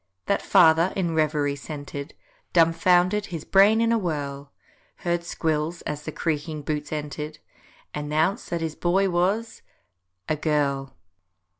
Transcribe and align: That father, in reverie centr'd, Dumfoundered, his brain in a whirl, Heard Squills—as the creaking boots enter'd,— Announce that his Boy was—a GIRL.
That 0.25 0.41
father, 0.41 0.91
in 0.95 1.13
reverie 1.13 1.53
centr'd, 1.55 2.15
Dumfoundered, 2.53 3.27
his 3.27 3.45
brain 3.45 3.79
in 3.79 3.91
a 3.91 3.99
whirl, 3.99 4.51
Heard 5.05 5.23
Squills—as 5.23 6.01
the 6.05 6.11
creaking 6.11 6.63
boots 6.63 6.91
enter'd,— 6.91 7.37
Announce 7.93 8.49
that 8.49 8.61
his 8.61 8.73
Boy 8.73 9.09
was—a 9.11 10.37
GIRL. 10.37 10.95